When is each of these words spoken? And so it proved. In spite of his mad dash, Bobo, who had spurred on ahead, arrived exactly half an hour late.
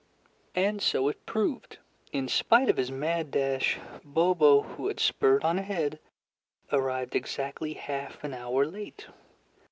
And 0.55 0.81
so 0.81 1.09
it 1.09 1.27
proved. 1.27 1.77
In 2.11 2.27
spite 2.27 2.69
of 2.71 2.77
his 2.77 2.89
mad 2.91 3.29
dash, 3.29 3.77
Bobo, 4.03 4.63
who 4.63 4.87
had 4.87 4.99
spurred 4.99 5.43
on 5.43 5.59
ahead, 5.59 5.99
arrived 6.71 7.15
exactly 7.15 7.73
half 7.73 8.23
an 8.23 8.33
hour 8.33 8.65
late. 8.65 9.05